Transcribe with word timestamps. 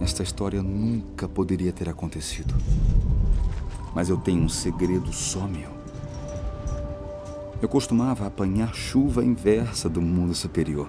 Esta 0.00 0.22
história 0.22 0.62
nunca 0.62 1.28
poderia 1.28 1.72
ter 1.72 1.88
acontecido. 1.88 2.54
Mas 3.94 4.08
eu 4.08 4.16
tenho 4.16 4.42
um 4.42 4.48
segredo 4.48 5.12
só 5.12 5.46
meu. 5.46 5.70
Eu 7.60 7.68
costumava 7.68 8.26
apanhar 8.26 8.74
chuva 8.74 9.22
inversa 9.22 9.88
do 9.88 10.00
mundo 10.00 10.34
superior. 10.34 10.88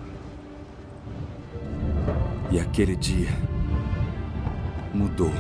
E 2.50 2.60
aquele 2.60 2.96
dia 2.96 3.29
mudou 4.93 5.32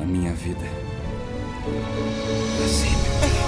a 0.00 0.04
minha 0.04 0.32
vida. 0.32 0.64
Assim. 2.64 3.43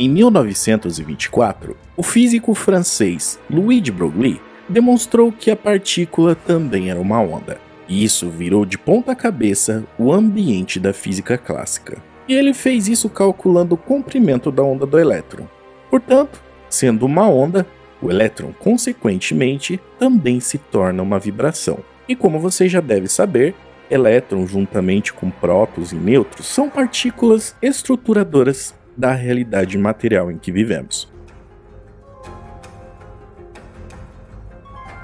Em 0.00 0.08
1924, 0.08 1.76
o 1.96 2.04
físico 2.04 2.54
francês 2.54 3.36
Louis 3.50 3.82
de 3.82 3.90
Broglie 3.90 4.40
demonstrou 4.68 5.32
que 5.32 5.50
a 5.50 5.56
partícula 5.56 6.36
também 6.36 6.88
era 6.88 7.00
uma 7.00 7.20
onda. 7.20 7.60
E 7.88 8.04
isso 8.04 8.30
virou 8.30 8.64
de 8.64 8.78
ponta 8.78 9.12
cabeça 9.12 9.84
o 9.98 10.12
ambiente 10.12 10.78
da 10.78 10.92
física 10.92 11.36
clássica. 11.36 11.98
E 12.28 12.32
ele 12.32 12.54
fez 12.54 12.86
isso 12.86 13.10
calculando 13.10 13.74
o 13.74 13.78
comprimento 13.78 14.52
da 14.52 14.62
onda 14.62 14.86
do 14.86 15.00
elétron. 15.00 15.48
Portanto, 15.90 16.40
sendo 16.70 17.04
uma 17.04 17.28
onda, 17.28 17.66
o 18.00 18.08
elétron, 18.08 18.52
consequentemente, 18.56 19.80
também 19.98 20.38
se 20.38 20.58
torna 20.58 21.02
uma 21.02 21.18
vibração. 21.18 21.80
E 22.08 22.14
como 22.14 22.38
você 22.38 22.68
já 22.68 22.80
deve 22.80 23.08
saber, 23.08 23.52
elétrons, 23.90 24.48
juntamente 24.48 25.12
com 25.12 25.28
prótons 25.28 25.90
e 25.90 25.96
nêutrons, 25.96 26.46
são 26.46 26.70
partículas 26.70 27.56
estruturadoras 27.60 28.77
da 28.98 29.12
realidade 29.12 29.78
material 29.78 30.28
em 30.28 30.36
que 30.36 30.50
vivemos. 30.50 31.08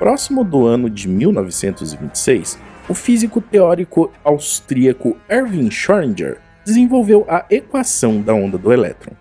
Próximo 0.01 0.43
do 0.43 0.67
ano 0.67 0.91
de 0.91 1.09
1926, 1.09 2.59
o 2.89 2.95
físico 2.95 3.41
teórico 3.41 4.13
austríaco 4.25 5.17
Erwin 5.29 5.69
Schrödinger 5.71 6.39
desenvolveu 6.67 7.25
a 7.29 7.47
equação 7.49 8.21
da 8.21 8.35
onda 8.35 8.59
do 8.59 8.73
elétron, 8.73 9.15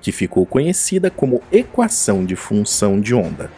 que 0.00 0.10
ficou 0.10 0.44
conhecida 0.44 1.10
como 1.10 1.40
equação 1.52 2.24
de 2.24 2.34
função 2.34 3.00
de 3.00 3.14
onda. 3.14 3.50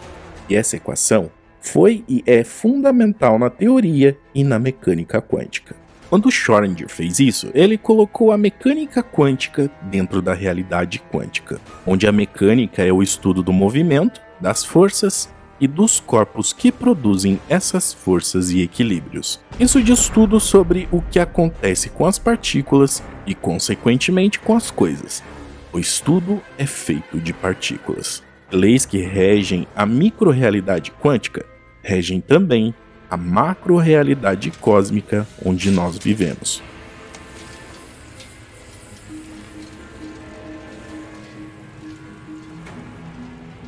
E 0.48 0.54
essa 0.54 0.76
equação 0.76 1.30
foi 1.60 2.04
e 2.06 2.22
é 2.26 2.44
fundamental 2.44 3.38
na 3.38 3.48
teoria 3.48 4.16
e 4.34 4.44
na 4.44 4.58
mecânica 4.58 5.20
quântica. 5.20 5.74
Quando 6.08 6.30
Schrödinger 6.30 6.88
fez 6.88 7.20
isso, 7.20 7.50
ele 7.52 7.76
colocou 7.76 8.32
a 8.32 8.38
mecânica 8.38 9.02
quântica 9.02 9.70
dentro 9.82 10.22
da 10.22 10.32
realidade 10.32 11.02
quântica, 11.12 11.60
onde 11.86 12.06
a 12.06 12.12
mecânica 12.12 12.82
é 12.82 12.90
o 12.90 13.02
estudo 13.02 13.42
do 13.42 13.52
movimento, 13.52 14.20
das 14.40 14.64
forças 14.64 15.28
e 15.60 15.66
dos 15.66 16.00
corpos 16.00 16.52
que 16.52 16.72
produzem 16.72 17.38
essas 17.48 17.92
forças 17.92 18.50
e 18.50 18.62
equilíbrios. 18.62 19.38
Isso 19.60 19.82
diz 19.82 20.08
tudo 20.08 20.40
sobre 20.40 20.88
o 20.90 21.02
que 21.02 21.18
acontece 21.18 21.90
com 21.90 22.06
as 22.06 22.18
partículas 22.18 23.02
e, 23.26 23.34
consequentemente, 23.34 24.38
com 24.38 24.56
as 24.56 24.70
coisas. 24.70 25.22
O 25.72 25.78
estudo 25.78 26.40
é 26.56 26.64
feito 26.64 27.20
de 27.20 27.34
partículas. 27.34 28.22
Leis 28.50 28.86
que 28.86 28.98
regem 28.98 29.66
a 29.76 29.84
microrealidade 29.84 30.90
quântica 30.92 31.44
regem 31.82 32.20
também 32.20 32.74
a 33.10 33.16
macro-realidade 33.16 34.50
cósmica 34.60 35.26
onde 35.44 35.70
nós 35.70 35.96
vivemos. 35.96 36.62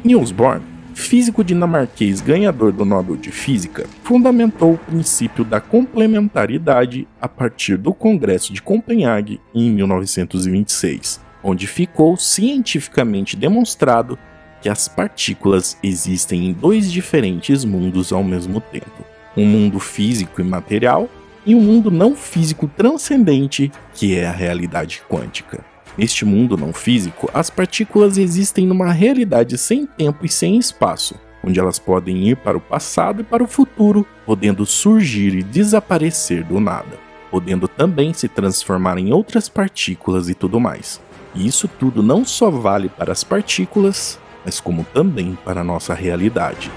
Niels 0.03 0.33
Bohr, 0.33 0.61
físico 0.95 1.45
dinamarquês 1.45 2.21
ganhador 2.21 2.73
do 2.73 2.85
Nobel 2.85 3.17
de 3.17 3.31
Física, 3.31 3.87
fundamentou 4.03 4.75
o 4.75 4.79
princípio 4.79 5.45
da 5.45 5.61
complementaridade 5.61 7.07
a 7.21 7.29
partir 7.29 7.77
do 7.77 7.93
Congresso 7.93 8.53
de 8.53 8.63
Copenhague 8.63 9.41
em 9.55 9.71
1926, 9.71 11.21
onde 11.43 11.67
ficou 11.67 12.17
cientificamente 12.17 13.37
demonstrado 13.37 14.19
que 14.63 14.69
as 14.69 14.89
partículas 14.89 15.77
existem 15.83 16.49
em 16.49 16.53
dois 16.53 16.91
diferentes 16.91 17.65
mundos 17.65 18.13
ao 18.13 18.25
mesmo 18.25 18.61
tempo 18.61 19.10
um 19.37 19.45
mundo 19.45 19.79
físico 19.79 20.41
e 20.41 20.45
material 20.45 21.09
e 21.45 21.55
um 21.55 21.61
mundo 21.61 21.91
não 21.91 22.15
físico 22.15 22.69
transcendente, 22.69 23.73
que 23.95 24.17
é 24.17 24.27
a 24.27 24.33
realidade 24.33 25.03
quântica. 25.09 25.65
Neste 25.97 26.25
mundo 26.25 26.57
não 26.57 26.73
físico, 26.73 27.31
as 27.35 27.51
partículas 27.51 28.17
existem 28.17 28.67
numa 28.67 28.93
realidade 28.93 29.59
sem 29.59 29.87
tempo 29.87 30.25
e 30.25 30.29
sem 30.29 30.57
espaço, 30.57 31.15
onde 31.45 31.59
elas 31.59 31.79
podem 31.79 32.29
ir 32.29 32.37
para 32.37 32.57
o 32.57 32.61
passado 32.61 33.23
e 33.23 33.25
para 33.25 33.43
o 33.43 33.49
futuro, 33.49 34.07
podendo 34.25 34.65
surgir 34.65 35.35
e 35.35 35.43
desaparecer 35.43 36.45
do 36.45 36.61
nada, 36.61 36.99
podendo 37.31 37.67
também 37.67 38.13
se 38.13 38.29
transformar 38.29 38.99
em 38.99 39.13
outras 39.13 39.49
partículas 39.49 40.29
e 40.29 40.35
tudo 40.35 40.61
mais. 40.61 41.01
E 41.35 41.47
isso 41.47 41.69
tudo 41.69 42.03
não 42.03 42.25
só 42.25 42.51
vale 42.51 42.89
para 42.89 43.13
as 43.13 43.25
partículas, 43.25 44.19
mas 44.45 44.61
como 44.61 44.85
também 44.93 45.37
para 45.45 45.61
a 45.61 45.65
nossa 45.65 45.95
realidade. 45.95 46.71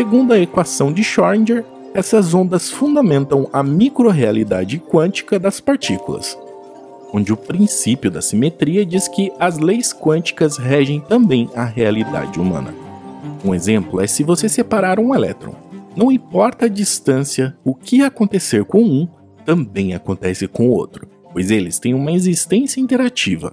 Segundo 0.00 0.32
a 0.32 0.38
equação 0.38 0.90
de 0.90 1.02
Schrödinger, 1.02 1.62
essas 1.92 2.32
ondas 2.32 2.70
fundamentam 2.70 3.46
a 3.52 3.62
microrealidade 3.62 4.78
quântica 4.78 5.38
das 5.38 5.60
partículas, 5.60 6.38
onde 7.12 7.34
o 7.34 7.36
princípio 7.36 8.10
da 8.10 8.22
simetria 8.22 8.86
diz 8.86 9.06
que 9.08 9.30
as 9.38 9.58
leis 9.58 9.92
quânticas 9.92 10.56
regem 10.56 11.00
também 11.00 11.50
a 11.54 11.66
realidade 11.66 12.40
humana. 12.40 12.74
Um 13.44 13.54
exemplo 13.54 14.00
é 14.00 14.06
se 14.06 14.24
você 14.24 14.48
separar 14.48 14.98
um 14.98 15.14
elétron. 15.14 15.52
Não 15.94 16.10
importa 16.10 16.64
a 16.64 16.68
distância, 16.70 17.54
o 17.62 17.74
que 17.74 18.00
acontecer 18.00 18.64
com 18.64 18.82
um 18.82 19.06
também 19.44 19.92
acontece 19.92 20.48
com 20.48 20.70
o 20.70 20.72
outro, 20.72 21.06
pois 21.30 21.50
eles 21.50 21.78
têm 21.78 21.92
uma 21.92 22.10
existência 22.10 22.80
interativa, 22.80 23.52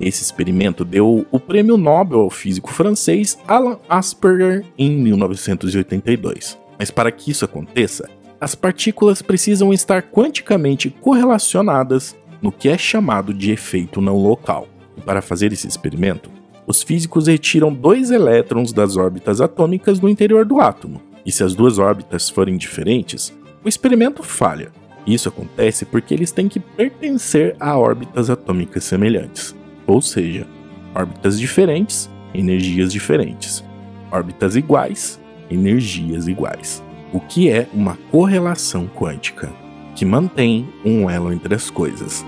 esse 0.00 0.22
experimento 0.22 0.84
deu 0.84 1.26
o 1.30 1.40
prêmio 1.40 1.76
Nobel 1.76 2.20
ao 2.20 2.30
físico 2.30 2.72
francês 2.72 3.36
Alan 3.48 3.78
Asperger 3.88 4.64
em 4.78 4.90
1982. 4.90 6.56
Mas 6.78 6.90
para 6.90 7.10
que 7.10 7.30
isso 7.32 7.44
aconteça, 7.44 8.08
as 8.40 8.54
partículas 8.54 9.20
precisam 9.20 9.72
estar 9.72 10.02
quanticamente 10.02 10.88
correlacionadas 10.88 12.16
no 12.40 12.52
que 12.52 12.68
é 12.68 12.78
chamado 12.78 13.34
de 13.34 13.50
efeito 13.50 14.00
não 14.00 14.16
local. 14.16 14.68
E 14.96 15.00
para 15.00 15.20
fazer 15.20 15.52
esse 15.52 15.66
experimento, 15.66 16.30
os 16.64 16.82
físicos 16.82 17.26
retiram 17.26 17.72
dois 17.72 18.12
elétrons 18.12 18.72
das 18.72 18.96
órbitas 18.96 19.40
atômicas 19.40 19.98
no 19.98 20.08
interior 20.08 20.44
do 20.44 20.60
átomo. 20.60 21.02
E 21.26 21.32
se 21.32 21.42
as 21.42 21.54
duas 21.56 21.78
órbitas 21.78 22.30
forem 22.30 22.56
diferentes, 22.56 23.36
o 23.64 23.68
experimento 23.68 24.22
falha. 24.22 24.70
Isso 25.04 25.28
acontece 25.28 25.84
porque 25.84 26.14
eles 26.14 26.30
têm 26.30 26.48
que 26.48 26.60
pertencer 26.60 27.56
a 27.58 27.76
órbitas 27.76 28.30
atômicas 28.30 28.84
semelhantes 28.84 29.58
ou 29.88 30.02
seja, 30.02 30.46
órbitas 30.94 31.40
diferentes, 31.40 32.10
energias 32.34 32.92
diferentes. 32.92 33.64
Órbitas 34.12 34.54
iguais, 34.54 35.18
energias 35.50 36.28
iguais. 36.28 36.82
O 37.10 37.18
que 37.18 37.48
é 37.48 37.66
uma 37.72 37.96
correlação 38.10 38.86
quântica, 38.86 39.50
que 39.96 40.04
mantém 40.04 40.68
um 40.84 41.08
elo 41.08 41.32
entre 41.32 41.54
as 41.54 41.70
coisas. 41.70 42.24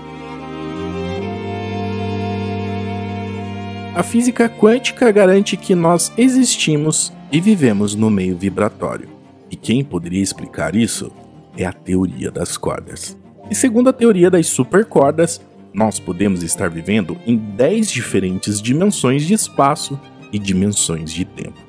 A 3.93 4.01
física 4.01 4.49
quântica 4.49 5.11
garante 5.11 5.55
que 5.55 5.75
nós 5.75 6.11
existimos 6.17 7.13
e 7.31 7.39
vivemos 7.39 7.93
no 7.93 8.09
meio 8.09 8.35
vibratório. 8.35 9.07
E 9.51 9.55
quem 9.55 9.83
poderia 9.83 10.23
explicar 10.23 10.75
isso 10.75 11.11
é 11.55 11.65
a 11.65 11.73
teoria 11.73 12.31
das 12.31 12.57
cordas. 12.57 13.17
E 13.49 13.55
segundo 13.55 13.89
a 13.89 13.93
teoria 13.93 14.31
das 14.31 14.47
supercordas, 14.47 15.41
nós 15.73 15.99
podemos 15.99 16.43
estar 16.43 16.69
vivendo 16.69 17.17
em 17.25 17.37
10 17.37 17.89
diferentes 17.89 18.61
dimensões 18.61 19.25
de 19.25 19.33
espaço 19.33 19.99
e 20.31 20.39
dimensões 20.39 21.11
de 21.13 21.25
tempo. 21.25 21.59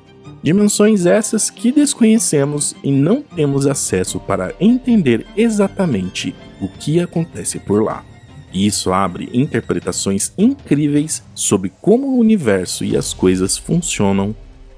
Dimensões 0.41 1.05
essas 1.05 1.49
que 1.49 1.71
desconhecemos 1.71 2.75
e 2.83 2.91
não 2.91 3.21
temos 3.21 3.65
acesso 3.65 4.19
para 4.19 4.53
entender 4.59 5.25
exatamente 5.37 6.35
o 6.59 6.67
que 6.67 6.99
acontece 6.99 7.59
por 7.59 7.81
lá. 7.81 8.03
E 8.51 8.67
isso 8.67 8.91
abre 8.91 9.29
interpretações 9.33 10.33
incríveis 10.37 11.23
sobre 11.33 11.71
como 11.81 12.07
o 12.07 12.19
universo 12.19 12.83
e 12.83 12.97
as 12.97 13.13
coisas 13.13 13.57
funcionam 13.57 14.35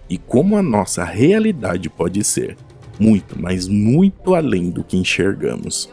e 0.08 0.18
como 0.18 0.56
a 0.56 0.62
nossa 0.62 1.04
realidade 1.04 1.90
pode 1.90 2.24
ser. 2.24 2.56
muito, 3.00 3.36
mas 3.38 3.68
muito 3.68 4.34
além 4.34 4.70
do 4.70 4.84
que 4.84 4.98
enxergamos. 4.98 5.90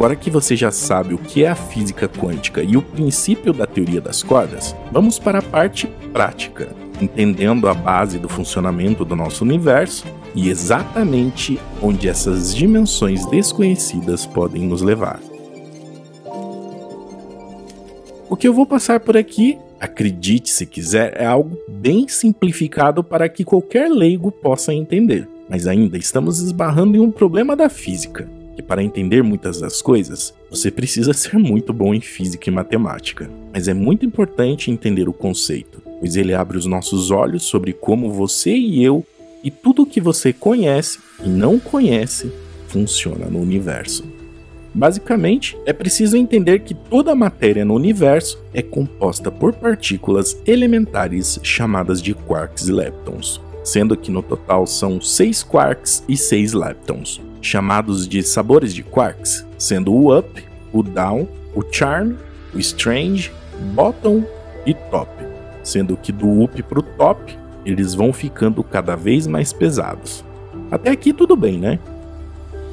Agora 0.00 0.16
que 0.16 0.30
você 0.30 0.56
já 0.56 0.70
sabe 0.70 1.12
o 1.12 1.18
que 1.18 1.44
é 1.44 1.48
a 1.50 1.54
física 1.54 2.08
quântica 2.08 2.62
e 2.62 2.74
o 2.74 2.80
princípio 2.80 3.52
da 3.52 3.66
teoria 3.66 4.00
das 4.00 4.22
cordas, 4.22 4.74
vamos 4.90 5.18
para 5.18 5.40
a 5.40 5.42
parte 5.42 5.86
prática, 6.10 6.74
entendendo 7.02 7.68
a 7.68 7.74
base 7.74 8.18
do 8.18 8.26
funcionamento 8.26 9.04
do 9.04 9.14
nosso 9.14 9.44
universo 9.44 10.06
e 10.34 10.48
exatamente 10.48 11.60
onde 11.82 12.08
essas 12.08 12.56
dimensões 12.56 13.26
desconhecidas 13.26 14.24
podem 14.24 14.62
nos 14.62 14.80
levar. 14.80 15.20
O 18.26 18.36
que 18.38 18.48
eu 18.48 18.54
vou 18.54 18.64
passar 18.64 19.00
por 19.00 19.18
aqui, 19.18 19.58
acredite 19.78 20.48
se 20.48 20.64
quiser, 20.64 21.12
é 21.20 21.26
algo 21.26 21.58
bem 21.68 22.08
simplificado 22.08 23.04
para 23.04 23.28
que 23.28 23.44
qualquer 23.44 23.90
leigo 23.90 24.32
possa 24.32 24.72
entender, 24.72 25.28
mas 25.46 25.66
ainda 25.66 25.98
estamos 25.98 26.40
esbarrando 26.40 26.96
em 26.96 27.00
um 27.00 27.10
problema 27.10 27.54
da 27.54 27.68
física 27.68 28.39
que 28.54 28.62
para 28.62 28.82
entender 28.82 29.22
muitas 29.22 29.60
das 29.60 29.80
coisas, 29.80 30.34
você 30.50 30.70
precisa 30.70 31.12
ser 31.12 31.38
muito 31.38 31.72
bom 31.72 31.94
em 31.94 32.00
física 32.00 32.48
e 32.48 32.52
matemática. 32.52 33.30
Mas 33.52 33.68
é 33.68 33.74
muito 33.74 34.04
importante 34.04 34.70
entender 34.70 35.08
o 35.08 35.12
conceito, 35.12 35.82
pois 35.98 36.16
ele 36.16 36.34
abre 36.34 36.58
os 36.58 36.66
nossos 36.66 37.10
olhos 37.10 37.44
sobre 37.44 37.72
como 37.72 38.12
você 38.12 38.54
e 38.54 38.82
eu 38.82 39.04
e 39.42 39.50
tudo 39.50 39.82
o 39.82 39.86
que 39.86 40.00
você 40.00 40.32
conhece 40.32 40.98
e 41.24 41.28
não 41.28 41.58
conhece 41.58 42.30
funciona 42.68 43.26
no 43.26 43.40
universo. 43.40 44.04
Basicamente, 44.72 45.58
é 45.66 45.72
preciso 45.72 46.16
entender 46.16 46.60
que 46.60 46.74
toda 46.74 47.10
a 47.10 47.16
matéria 47.16 47.64
no 47.64 47.74
universo 47.74 48.40
é 48.54 48.62
composta 48.62 49.30
por 49.30 49.52
partículas 49.52 50.40
elementares 50.46 51.40
chamadas 51.42 52.00
de 52.00 52.14
quarks 52.14 52.68
e 52.68 52.72
leptons, 52.72 53.40
sendo 53.64 53.96
que 53.96 54.12
no 54.12 54.22
total 54.22 54.68
são 54.68 55.00
6 55.00 55.42
quarks 55.42 56.04
e 56.08 56.16
6 56.16 56.52
leptons 56.52 57.20
chamados 57.40 58.06
de 58.06 58.22
sabores 58.22 58.74
de 58.74 58.82
quarks, 58.82 59.46
sendo 59.58 59.92
o 59.92 60.16
up, 60.16 60.44
o 60.72 60.82
down, 60.82 61.28
o 61.54 61.62
charm, 61.70 62.14
o 62.54 62.58
strange, 62.58 63.32
bottom 63.74 64.24
e 64.66 64.74
top, 64.74 65.10
sendo 65.62 65.96
que 65.96 66.12
do 66.12 66.42
up 66.42 66.62
para 66.62 66.78
o 66.78 66.82
top 66.82 67.38
eles 67.64 67.94
vão 67.94 68.12
ficando 68.12 68.62
cada 68.62 68.96
vez 68.96 69.26
mais 69.26 69.52
pesados. 69.52 70.24
Até 70.70 70.90
aqui 70.90 71.12
tudo 71.12 71.36
bem, 71.36 71.58
né? 71.58 71.78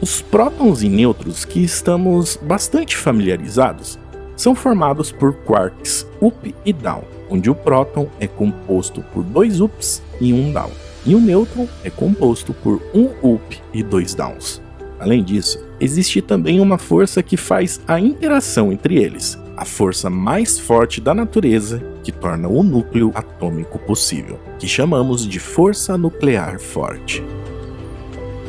Os 0.02 0.22
prótons 0.22 0.84
e 0.84 0.90
nêutrons 0.90 1.44
que 1.44 1.64
estamos 1.64 2.38
bastante 2.38 2.96
familiarizados 2.96 3.98
são 4.36 4.54
formados 4.54 5.12
por 5.12 5.34
quarks 5.34 6.06
up 6.22 6.56
e 6.64 6.72
down, 6.72 7.04
onde 7.30 7.50
o 7.50 7.56
próton 7.56 8.08
é 8.20 8.28
composto 8.28 9.02
por 9.14 9.24
dois 9.24 9.60
ups 9.60 10.02
e 10.22 10.32
um 10.32 10.52
down 10.52 10.72
e 11.08 11.16
o 11.16 11.22
nêutron 11.22 11.68
é 11.84 11.90
composto 11.90 12.54
por 12.54 12.82
um 12.94 13.10
up 13.24 13.58
e 13.74 13.82
dois 13.82 14.14
downs. 14.14 14.62
Além 15.00 15.24
disso, 15.24 15.64
existe 15.80 16.22
também 16.22 16.60
uma 16.60 16.78
força 16.78 17.24
que 17.24 17.38
faz 17.38 17.80
a 17.88 18.00
interação 18.00 18.72
entre 18.74 18.98
eles, 18.98 19.40
a 19.56 19.64
força 19.64 20.10
mais 20.10 20.60
forte 20.60 21.00
da 21.00 21.14
natureza 21.14 21.82
que 22.04 22.12
torna 22.12 22.50
o 22.50 22.62
núcleo 22.62 23.12
atômico 23.16 23.80
possível, 23.80 24.38
que 24.60 24.68
chamamos 24.68 25.26
de 25.26 25.40
força 25.40 25.98
nuclear 25.98 26.60
forte. 26.60 27.24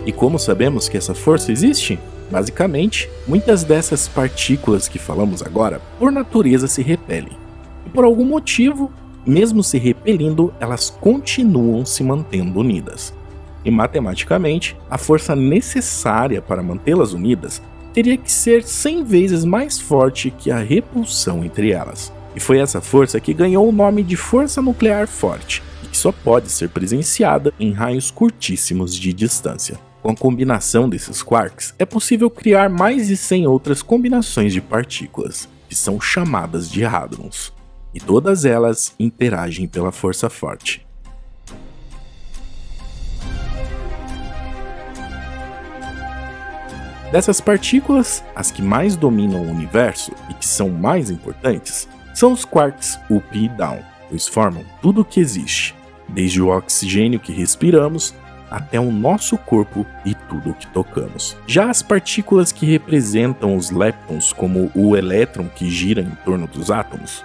E 0.04 0.10
como 0.10 0.38
sabemos 0.38 0.88
que 0.88 0.96
essa 0.96 1.14
força 1.14 1.52
existe? 1.52 1.98
Basicamente, 2.30 3.08
muitas 3.26 3.62
dessas 3.62 4.08
partículas 4.08 4.88
que 4.88 4.98
falamos 4.98 5.42
agora, 5.42 5.80
por 5.98 6.10
natureza, 6.10 6.66
se 6.66 6.82
repelem. 6.82 7.36
E 7.86 7.90
por 7.90 8.04
algum 8.04 8.24
motivo, 8.24 8.90
mesmo 9.28 9.62
se 9.62 9.78
repelindo, 9.78 10.54
elas 10.58 10.88
continuam 10.88 11.84
se 11.84 12.02
mantendo 12.02 12.60
unidas. 12.60 13.12
E 13.62 13.70
matematicamente, 13.70 14.74
a 14.88 14.96
força 14.96 15.36
necessária 15.36 16.40
para 16.40 16.62
mantê-las 16.62 17.12
unidas 17.12 17.60
teria 17.92 18.16
que 18.16 18.32
ser 18.32 18.62
100 18.62 19.04
vezes 19.04 19.44
mais 19.44 19.78
forte 19.78 20.30
que 20.30 20.50
a 20.50 20.58
repulsão 20.58 21.44
entre 21.44 21.72
elas. 21.72 22.10
E 22.34 22.40
foi 22.40 22.58
essa 22.58 22.80
força 22.80 23.20
que 23.20 23.34
ganhou 23.34 23.68
o 23.68 23.72
nome 23.72 24.02
de 24.02 24.16
força 24.16 24.62
nuclear 24.62 25.06
forte, 25.06 25.62
e 25.84 25.88
que 25.88 25.96
só 25.96 26.10
pode 26.10 26.50
ser 26.50 26.70
presenciada 26.70 27.52
em 27.60 27.72
raios 27.72 28.10
curtíssimos 28.10 28.94
de 28.94 29.12
distância. 29.12 29.78
Com 30.00 30.12
a 30.12 30.16
combinação 30.16 30.88
desses 30.88 31.22
quarks, 31.22 31.74
é 31.78 31.84
possível 31.84 32.30
criar 32.30 32.70
mais 32.70 33.08
de 33.08 33.16
100 33.16 33.46
outras 33.46 33.82
combinações 33.82 34.54
de 34.54 34.60
partículas, 34.60 35.48
que 35.68 35.74
são 35.74 36.00
chamadas 36.00 36.70
de 36.70 36.84
hadrons 36.84 37.57
e 37.94 38.00
todas 38.00 38.44
elas 38.44 38.94
interagem 38.98 39.66
pela 39.66 39.92
força 39.92 40.28
forte. 40.28 40.86
Dessas 47.10 47.40
partículas, 47.40 48.22
as 48.36 48.50
que 48.50 48.60
mais 48.60 48.94
dominam 48.94 49.40
o 49.40 49.50
universo 49.50 50.12
e 50.28 50.34
que 50.34 50.44
são 50.44 50.68
mais 50.68 51.10
importantes 51.10 51.88
são 52.14 52.32
os 52.32 52.44
quarks 52.44 52.98
up 53.10 53.26
e 53.32 53.48
down, 53.48 53.78
pois 54.10 54.28
formam 54.28 54.62
tudo 54.82 55.00
o 55.00 55.04
que 55.04 55.18
existe, 55.18 55.74
desde 56.08 56.42
o 56.42 56.48
oxigênio 56.48 57.18
que 57.18 57.32
respiramos 57.32 58.14
até 58.50 58.78
o 58.78 58.90
nosso 58.90 59.38
corpo 59.38 59.86
e 60.04 60.14
tudo 60.14 60.50
o 60.50 60.54
que 60.54 60.66
tocamos. 60.66 61.36
Já 61.46 61.70
as 61.70 61.82
partículas 61.82 62.52
que 62.52 62.66
representam 62.66 63.56
os 63.56 63.70
leptons, 63.70 64.32
como 64.32 64.70
o 64.74 64.96
elétron 64.96 65.48
que 65.48 65.70
gira 65.70 66.02
em 66.02 66.12
torno 66.24 66.46
dos 66.46 66.70
átomos, 66.70 67.24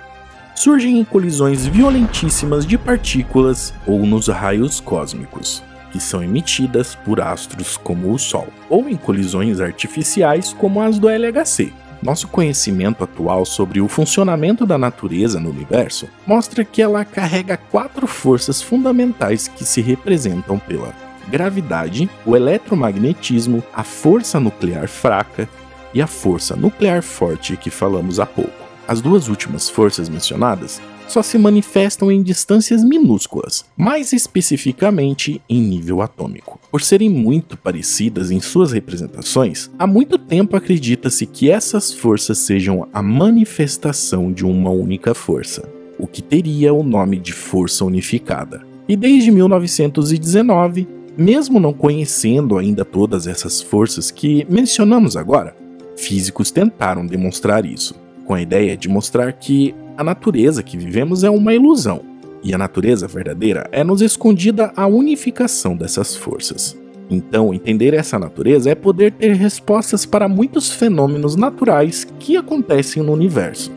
surgem 0.63 0.97
em 0.97 1.03
colisões 1.03 1.67
violentíssimas 1.67 2.65
de 2.65 2.77
partículas 2.77 3.73
ou 3.85 4.05
nos 4.05 4.29
raios 4.29 4.79
cósmicos, 4.79 5.61
que 5.91 5.99
são 5.99 6.23
emitidas 6.23 6.95
por 6.95 7.19
astros 7.19 7.75
como 7.75 8.13
o 8.13 8.17
Sol, 8.17 8.47
ou 8.69 8.87
em 8.87 8.95
colisões 8.95 9.59
artificiais 9.59 10.53
como 10.53 10.81
as 10.81 10.97
do 10.97 11.09
LHC. 11.09 11.73
Nosso 12.01 12.29
conhecimento 12.29 13.03
atual 13.03 13.43
sobre 13.43 13.81
o 13.81 13.89
funcionamento 13.89 14.65
da 14.65 14.77
natureza 14.77 15.37
no 15.37 15.49
universo 15.49 16.07
mostra 16.25 16.63
que 16.63 16.81
ela 16.81 17.03
carrega 17.03 17.57
quatro 17.57 18.07
forças 18.07 18.61
fundamentais 18.61 19.49
que 19.49 19.65
se 19.65 19.81
representam 19.81 20.57
pela 20.57 20.95
gravidade, 21.27 22.09
o 22.25 22.37
eletromagnetismo, 22.37 23.61
a 23.73 23.83
força 23.83 24.39
nuclear 24.39 24.87
fraca 24.87 25.49
e 25.93 26.01
a 26.01 26.07
força 26.07 26.55
nuclear 26.55 27.03
forte 27.03 27.57
que 27.57 27.69
falamos 27.69 28.17
há 28.17 28.25
pouco. 28.25 28.62
As 28.85 28.99
duas 28.99 29.29
últimas 29.29 29.69
forças 29.69 30.09
mencionadas 30.09 30.81
só 31.07 31.21
se 31.21 31.37
manifestam 31.37 32.11
em 32.11 32.21
distâncias 32.21 32.83
minúsculas, 32.83 33.65
mais 33.77 34.11
especificamente 34.11 35.41
em 35.49 35.61
nível 35.61 36.01
atômico. 36.01 36.59
Por 36.69 36.81
serem 36.81 37.09
muito 37.09 37.55
parecidas 37.55 38.29
em 38.29 38.41
suas 38.41 38.71
representações, 38.71 39.69
há 39.79 39.87
muito 39.87 40.17
tempo 40.17 40.57
acredita-se 40.57 41.25
que 41.25 41.49
essas 41.49 41.93
forças 41.93 42.39
sejam 42.39 42.87
a 42.91 43.01
manifestação 43.01 44.33
de 44.33 44.45
uma 44.45 44.71
única 44.71 45.13
força, 45.13 45.69
o 45.97 46.07
que 46.07 46.21
teria 46.21 46.73
o 46.73 46.83
nome 46.83 47.19
de 47.19 47.31
força 47.31 47.85
unificada. 47.85 48.65
E 48.87 48.97
desde 48.97 49.31
1919, 49.31 50.87
mesmo 51.17 51.59
não 51.59 51.71
conhecendo 51.71 52.57
ainda 52.57 52.83
todas 52.83 53.27
essas 53.27 53.61
forças 53.61 54.11
que 54.11 54.45
mencionamos 54.49 55.15
agora, 55.15 55.55
físicos 55.95 56.51
tentaram 56.51 57.05
demonstrar 57.05 57.65
isso 57.65 58.02
com 58.25 58.33
a 58.33 58.41
ideia 58.41 58.75
de 58.77 58.89
mostrar 58.89 59.33
que 59.33 59.75
a 59.97 60.03
natureza 60.03 60.63
que 60.63 60.77
vivemos 60.77 61.23
é 61.23 61.29
uma 61.29 61.53
ilusão, 61.53 62.01
e 62.43 62.53
a 62.53 62.57
natureza 62.57 63.07
verdadeira 63.07 63.69
é 63.71 63.83
nos 63.83 64.01
escondida 64.01 64.71
a 64.75 64.85
unificação 64.85 65.75
dessas 65.75 66.15
forças. 66.15 66.77
Então, 67.09 67.53
entender 67.53 67.93
essa 67.93 68.17
natureza 68.17 68.69
é 68.69 68.75
poder 68.75 69.11
ter 69.11 69.33
respostas 69.33 70.05
para 70.05 70.27
muitos 70.27 70.71
fenômenos 70.71 71.35
naturais 71.35 72.05
que 72.19 72.35
acontecem 72.35 73.03
no 73.03 73.13
universo. 73.13 73.71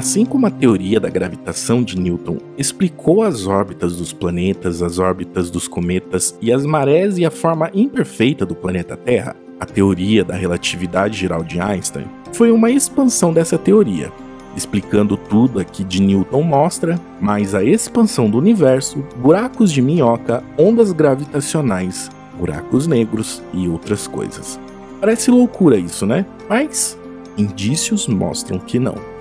Assim 0.00 0.24
como 0.24 0.46
a 0.46 0.50
teoria 0.50 0.98
da 0.98 1.10
gravitação 1.10 1.82
de 1.82 2.00
Newton 2.00 2.38
explicou 2.56 3.22
as 3.22 3.46
órbitas 3.46 3.98
dos 3.98 4.14
planetas, 4.14 4.80
as 4.80 4.98
órbitas 4.98 5.50
dos 5.50 5.68
cometas 5.68 6.34
e 6.40 6.50
as 6.50 6.64
marés 6.64 7.18
e 7.18 7.26
a 7.26 7.30
forma 7.30 7.70
imperfeita 7.74 8.46
do 8.46 8.54
planeta 8.54 8.96
Terra, 8.96 9.36
a 9.60 9.66
teoria 9.66 10.24
da 10.24 10.34
relatividade 10.34 11.18
geral 11.18 11.44
de 11.44 11.60
Einstein 11.60 12.06
foi 12.32 12.50
uma 12.50 12.70
expansão 12.70 13.30
dessa 13.30 13.58
teoria. 13.58 14.10
explicando 14.56 15.18
tudo 15.18 15.60
aqui 15.60 15.84
de 15.84 16.00
Newton 16.00 16.44
mostra, 16.44 16.98
mais 17.20 17.54
a 17.54 17.62
expansão 17.62 18.30
do 18.30 18.38
universo, 18.38 19.04
buracos 19.18 19.70
de 19.70 19.82
minhoca, 19.82 20.42
ondas 20.56 20.92
gravitacionais, 20.92 22.08
buracos 22.38 22.86
negros 22.86 23.42
e 23.52 23.68
outras 23.68 24.06
coisas. 24.06 24.58
Parece 24.98 25.30
loucura 25.30 25.76
isso, 25.76 26.06
né? 26.06 26.24
Mas 26.48 26.98
indícios 27.36 28.08
mostram 28.08 28.58
que 28.58 28.78
não. 28.78 29.19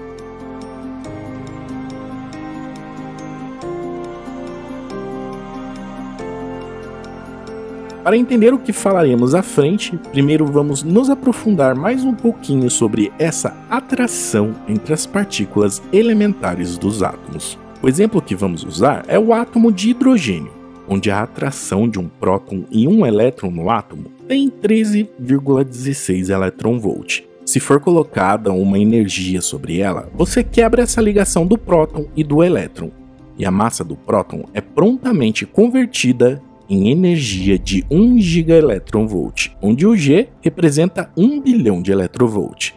Para 8.10 8.18
entender 8.18 8.52
o 8.52 8.58
que 8.58 8.74
falaremos 8.74 9.36
à 9.36 9.44
frente, 9.44 9.96
primeiro 10.12 10.44
vamos 10.44 10.82
nos 10.82 11.12
aprofundar 11.12 11.76
mais 11.76 12.04
um 12.04 12.12
pouquinho 12.12 12.68
sobre 12.68 13.14
essa 13.20 13.56
atração 13.70 14.56
entre 14.68 14.96
as 14.96 15.06
partículas 15.06 15.80
elementares 15.94 16.76
dos 16.76 17.04
átomos. 17.04 17.56
O 17.84 17.88
exemplo 17.88 18.20
que 18.20 18.34
vamos 18.34 18.64
usar 18.64 19.06
é 19.08 19.20
o 19.20 19.32
átomo 19.32 19.72
de 19.72 19.92
hidrogênio, 19.92 20.52
onde 20.88 21.12
a 21.12 21.22
atração 21.22 21.88
de 21.88 22.00
um 22.00 22.08
próton 22.08 22.64
e 22.72 22.88
um 22.88 23.06
elétron 23.06 23.52
no 23.52 23.70
átomo 23.70 24.06
tem 24.28 24.50
13,16 24.50 26.30
elétron-volt. 26.32 27.22
Se 27.46 27.60
for 27.60 27.80
colocada 27.80 28.52
uma 28.52 28.80
energia 28.80 29.40
sobre 29.40 29.78
ela, 29.78 30.10
você 30.16 30.44
quebra 30.44 30.82
essa 30.82 31.00
ligação 31.00 31.46
do 31.46 31.60
próton 31.60 32.08
e 32.16 32.24
do 32.24 32.44
elétron, 32.44 32.90
e 33.38 33.46
a 33.46 33.52
massa 33.52 33.84
do 33.84 33.96
próton 33.96 34.46
é 34.52 34.62
prontamente 34.62 35.46
convertida 35.46 36.42
em 36.70 36.90
energia 36.90 37.58
de 37.58 37.84
1 37.90 38.20
gigaelectronvolt, 38.20 39.50
onde 39.62 39.88
o 39.88 39.96
G 39.98 40.30
representa 40.42 41.12
1 41.18 41.42
bilhão 41.42 41.82
de 41.82 41.92
eletronvolt. 41.92 42.74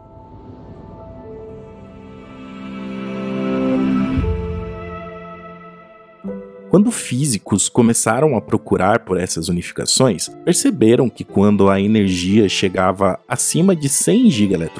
Quando 6.71 6.91
físicos 6.91 7.69
começaram 7.69 8.35
a 8.35 8.41
procurar 8.41 9.01
por 9.01 9.21
essas 9.21 9.51
unificações, 9.51 10.29
perceberam 10.43 11.11
que 11.11 11.23
quando 11.23 11.69
a 11.69 11.79
energia 11.79 12.49
chegava 12.49 13.21
acima 13.29 13.77
de 13.77 13.91
100 13.91 14.31
GeV, 14.31 14.71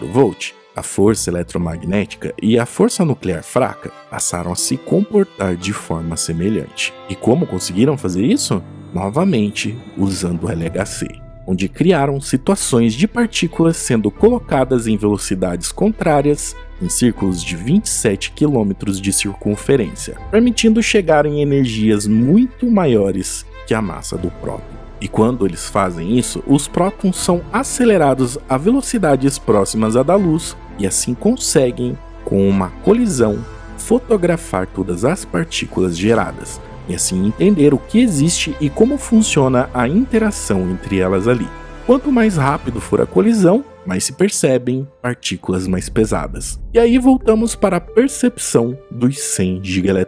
a 0.75 0.83
força 0.83 1.29
eletromagnética 1.29 2.33
e 2.43 2.59
a 2.59 2.65
força 2.65 3.05
nuclear 3.05 3.43
fraca 3.43 3.93
passaram 4.11 4.53
a 4.53 4.57
se 4.57 4.79
comportar 4.79 5.55
de 5.55 5.75
forma 5.75 6.17
semelhante. 6.17 6.95
E 7.11 7.15
como 7.15 7.47
conseguiram 7.47 7.99
fazer 7.99 8.25
isso? 8.25 8.63
Novamente 8.95 9.77
usando 9.97 10.45
o 10.45 10.51
LHC, 10.51 11.21
onde 11.47 11.69
criaram 11.69 12.21
situações 12.21 12.95
de 12.95 13.09
partículas 13.09 13.77
sendo 13.77 14.11
colocadas 14.11 14.87
em 14.87 14.97
velocidades 14.97 15.73
contrárias 15.73 16.57
em 16.81 16.89
círculos 16.89 17.43
de 17.43 17.57
27 17.57 18.33
km 18.33 18.73
de 19.01 19.13
circunferência, 19.13 20.17
permitindo 20.31 20.83
chegar 20.83 21.27
em 21.27 21.41
energias 21.41 22.07
muito 22.07 22.71
maiores 22.71 23.47
que 23.67 23.75
a 23.75 23.81
massa 23.81 24.17
do 24.17 24.31
próton. 24.31 24.83
E 25.01 25.09
quando 25.09 25.45
eles 25.45 25.69
fazem 25.69 26.17
isso, 26.17 26.43
os 26.47 26.69
prótons 26.69 27.17
são 27.17 27.43
acelerados 27.53 28.39
a 28.49 28.57
velocidades 28.57 29.37
próximas 29.39 29.97
à 29.97 30.03
da 30.03 30.15
luz 30.15 30.57
e 30.79 30.87
assim 30.87 31.13
conseguem, 31.13 31.99
com 32.25 32.49
uma 32.49 32.71
colisão, 32.85 33.45
fotografar 33.77 34.67
todas 34.67 35.05
as 35.05 35.25
partículas 35.25 35.99
geradas, 35.99 36.61
e 36.93 36.95
assim 36.95 37.27
entender 37.27 37.73
o 37.75 37.79
que 37.79 38.01
existe 38.01 38.55
e 38.61 38.69
como 38.69 38.99
funciona 38.99 39.69
a 39.73 39.89
interação 39.89 40.71
entre 40.71 41.01
elas 41.01 41.27
ali. 41.27 41.49
Quanto 41.87 42.13
mais 42.13 42.37
rápido 42.37 42.81
for 42.81 43.01
a 43.01 43.07
colisão, 43.07 43.65
mais 43.85 44.05
se 44.05 44.13
percebem 44.13 44.87
partículas 45.01 45.67
mais 45.67 45.89
pesadas. 45.89 46.61
E 46.73 46.79
aí 46.79 46.99
voltamos 46.99 47.57
para 47.57 47.79
a 47.79 47.81
percepção 47.81 48.79
dos 48.91 49.19
100 49.19 49.65
GeV. 49.65 50.07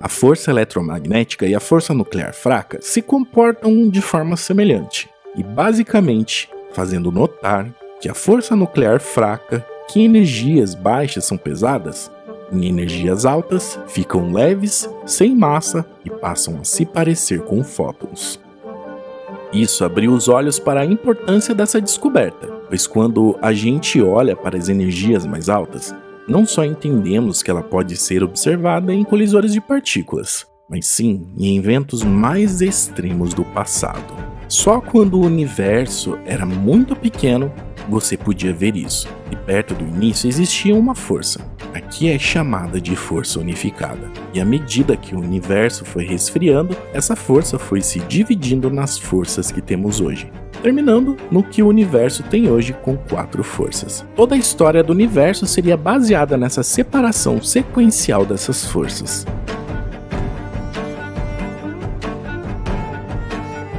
A 0.00 0.08
força 0.08 0.50
eletromagnética 0.50 1.46
e 1.46 1.54
a 1.54 1.60
força 1.60 1.92
nuclear 1.92 2.32
fraca 2.32 2.78
se 2.80 3.02
comportam 3.02 3.90
de 3.90 4.00
forma 4.00 4.36
semelhante, 4.36 5.10
e 5.36 5.42
basicamente 5.42 6.48
fazendo 6.72 7.10
notar 7.10 7.74
que 8.00 8.08
a 8.08 8.14
força 8.14 8.54
nuclear 8.54 9.00
fraca, 9.00 9.66
que 9.88 10.00
energias 10.00 10.74
baixas 10.74 11.24
são 11.24 11.36
pesadas, 11.36 12.10
em 12.52 12.66
energias 12.66 13.24
altas, 13.24 13.78
ficam 13.86 14.32
leves, 14.32 14.88
sem 15.06 15.34
massa 15.34 15.84
e 16.04 16.10
passam 16.10 16.58
a 16.60 16.64
se 16.64 16.84
parecer 16.84 17.42
com 17.42 17.62
fótons. 17.62 18.40
Isso 19.52 19.84
abriu 19.84 20.12
os 20.12 20.28
olhos 20.28 20.58
para 20.58 20.80
a 20.80 20.84
importância 20.84 21.54
dessa 21.54 21.80
descoberta, 21.80 22.46
pois 22.68 22.86
quando 22.86 23.38
a 23.40 23.52
gente 23.52 24.00
olha 24.02 24.36
para 24.36 24.58
as 24.58 24.68
energias 24.68 25.24
mais 25.24 25.48
altas, 25.48 25.94
não 26.28 26.44
só 26.44 26.64
entendemos 26.64 27.42
que 27.42 27.50
ela 27.50 27.62
pode 27.62 27.96
ser 27.96 28.22
observada 28.22 28.92
em 28.92 29.02
colisores 29.04 29.52
de 29.52 29.60
partículas, 29.60 30.46
mas 30.68 30.86
sim 30.86 31.26
em 31.38 31.56
eventos 31.56 32.02
mais 32.02 32.60
extremos 32.60 33.32
do 33.32 33.42
passado. 33.42 34.14
Só 34.48 34.80
quando 34.80 35.14
o 35.14 35.24
universo 35.24 36.18
era 36.26 36.44
muito 36.44 36.94
pequeno 36.94 37.50
você 37.88 38.18
podia 38.18 38.52
ver 38.52 38.76
isso, 38.76 39.08
e 39.30 39.36
perto 39.36 39.74
do 39.74 39.82
início 39.82 40.28
existia 40.28 40.74
uma 40.74 40.94
força. 40.94 41.40
Aqui 41.88 42.10
é 42.10 42.18
chamada 42.18 42.78
de 42.78 42.94
força 42.94 43.40
unificada. 43.40 44.10
E 44.34 44.40
à 44.42 44.44
medida 44.44 44.94
que 44.94 45.14
o 45.14 45.20
universo 45.20 45.86
foi 45.86 46.04
resfriando, 46.04 46.76
essa 46.92 47.16
força 47.16 47.58
foi 47.58 47.80
se 47.80 47.98
dividindo 48.00 48.68
nas 48.68 48.98
forças 48.98 49.50
que 49.50 49.62
temos 49.62 49.98
hoje, 49.98 50.30
terminando 50.62 51.16
no 51.30 51.42
que 51.42 51.62
o 51.62 51.66
universo 51.66 52.22
tem 52.24 52.50
hoje 52.50 52.74
com 52.82 52.94
quatro 52.94 53.42
forças. 53.42 54.04
Toda 54.14 54.34
a 54.34 54.38
história 54.38 54.82
do 54.82 54.92
universo 54.92 55.46
seria 55.46 55.78
baseada 55.78 56.36
nessa 56.36 56.62
separação 56.62 57.40
sequencial 57.40 58.26
dessas 58.26 58.66
forças. 58.66 59.24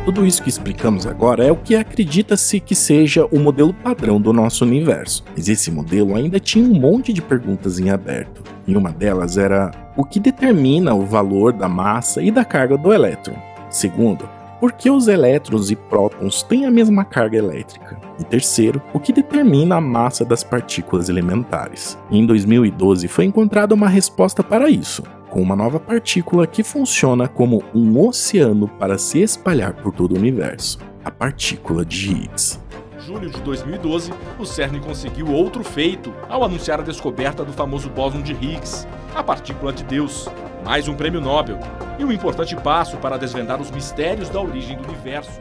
Tudo 0.10 0.26
isso 0.26 0.42
que 0.42 0.50
explicamos 0.50 1.06
agora 1.06 1.46
é 1.46 1.52
o 1.52 1.56
que 1.56 1.76
acredita-se 1.76 2.60
que 2.60 2.74
seja 2.74 3.28
o 3.28 3.40
modelo 3.40 3.72
padrão 3.72 4.20
do 4.20 4.34
nosso 4.34 4.66
universo, 4.66 5.24
mas 5.38 5.48
esse 5.48 5.70
modelo 5.70 6.16
ainda 6.16 6.40
tinha 6.40 6.66
um 6.66 6.74
monte 6.74 7.14
de 7.14 7.22
perguntas 7.22 7.78
em 7.78 7.92
aberto. 7.92 8.42
E 8.66 8.76
uma 8.76 8.92
delas 8.92 9.38
era 9.38 9.70
o 9.96 10.04
que 10.04 10.20
determina 10.20 10.96
o 10.96 11.06
valor 11.06 11.54
da 11.54 11.70
massa 11.70 12.24
e 12.24 12.32
da 12.32 12.44
carga 12.44 12.76
do 12.76 12.92
elétron. 12.92 13.36
Segundo, 13.70 14.28
por 14.60 14.72
que 14.72 14.90
os 14.90 15.08
elétrons 15.08 15.70
e 15.70 15.76
prótons 15.76 16.42
têm 16.42 16.66
a 16.66 16.72
mesma 16.72 17.06
carga 17.06 17.38
elétrica? 17.38 17.96
E 18.20 18.24
terceiro, 18.24 18.82
o 18.92 19.00
que 19.00 19.14
determina 19.14 19.76
a 19.76 19.82
massa 19.82 20.26
das 20.26 20.44
partículas 20.44 21.08
elementares? 21.08 21.96
em 22.10 22.26
2012 22.26 23.08
foi 23.08 23.26
encontrada 23.26 23.76
uma 23.76 23.88
resposta 23.88 24.44
para 24.44 24.72
isso 24.72 25.04
com 25.30 25.42
uma 25.42 25.56
nova 25.56 25.80
partícula 25.80 26.48
que 26.48 26.64
funciona 26.64 27.28
como 27.28 27.64
um 27.74 28.00
oceano 28.08 28.68
para 28.68 28.98
se 28.98 29.20
espalhar 29.20 29.74
por 29.74 29.94
todo 29.94 30.14
o 30.14 30.18
universo 30.18 30.80
a 31.04 31.12
partícula 31.12 31.86
de 31.86 32.12
Higgs. 32.12 32.60
Julho 33.00 33.30
de 33.30 33.40
2012, 33.42 34.12
o 34.38 34.46
CERN 34.46 34.80
conseguiu 34.80 35.32
outro 35.32 35.64
feito 35.64 36.14
ao 36.28 36.44
anunciar 36.44 36.80
a 36.80 36.84
descoberta 36.84 37.44
do 37.44 37.54
famoso 37.54 37.90
bóson 37.90 38.22
de 38.22 38.34
Higgs, 38.34 38.88
a 39.16 39.24
partícula 39.24 39.72
de 39.72 39.84
Deus. 39.84 40.28
Mais 40.64 40.88
um 40.88 40.96
prêmio 40.96 41.22
Nobel 41.22 41.58
e 41.98 42.04
um 42.04 42.12
importante 42.12 42.56
passo 42.56 42.98
para 42.98 43.18
desvendar 43.18 43.62
os 43.62 43.72
mistérios 43.72 44.30
da 44.30 44.42
origem 44.42 44.78
do 44.78 44.88
universo. 44.88 45.40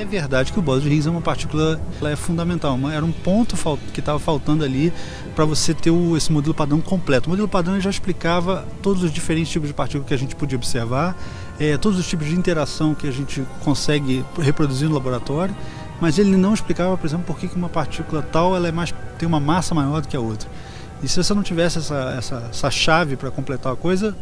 É 0.00 0.04
verdade 0.06 0.50
que 0.50 0.58
o 0.58 0.62
bóson 0.62 0.80
de 0.80 0.88
Higgs 0.88 1.06
é 1.06 1.10
uma 1.10 1.20
partícula 1.20 1.78
é 2.02 2.16
fundamental, 2.16 2.78
era 2.90 3.04
um 3.04 3.12
ponto 3.12 3.54
que 3.92 4.00
estava 4.00 4.18
faltando 4.18 4.64
ali 4.64 4.90
para 5.36 5.44
você 5.44 5.74
ter 5.74 5.90
o, 5.90 6.16
esse 6.16 6.32
modelo 6.32 6.54
padrão 6.54 6.80
completo. 6.80 7.26
O 7.26 7.30
modelo 7.30 7.46
padrão 7.46 7.78
já 7.78 7.90
explicava 7.90 8.66
todos 8.80 9.02
os 9.02 9.12
diferentes 9.12 9.52
tipos 9.52 9.68
de 9.68 9.74
partículas 9.74 10.08
que 10.08 10.14
a 10.14 10.16
gente 10.16 10.34
podia 10.34 10.56
observar, 10.56 11.14
é, 11.58 11.76
todos 11.76 11.98
os 11.98 12.08
tipos 12.08 12.26
de 12.26 12.34
interação 12.34 12.94
que 12.94 13.06
a 13.06 13.10
gente 13.10 13.44
consegue 13.62 14.24
reproduzir 14.38 14.88
no 14.88 14.94
laboratório, 14.94 15.54
mas 16.00 16.18
ele 16.18 16.34
não 16.34 16.54
explicava, 16.54 16.96
por 16.96 17.06
exemplo, 17.06 17.26
por 17.26 17.36
que 17.36 17.54
uma 17.54 17.68
partícula 17.68 18.22
tal 18.22 18.56
ela 18.56 18.68
é 18.68 18.72
mais, 18.72 18.94
tem 19.18 19.28
uma 19.28 19.38
massa 19.38 19.74
maior 19.74 20.00
do 20.00 20.08
que 20.08 20.16
a 20.16 20.20
outra. 20.20 20.48
E 21.02 21.08
se 21.08 21.22
você 21.22 21.34
não 21.34 21.42
tivesse 21.42 21.76
essa, 21.76 22.14
essa, 22.16 22.48
essa 22.48 22.70
chave 22.70 23.16
para 23.16 23.30
completar 23.30 23.74
a 23.74 23.76
coisa, 23.76 24.16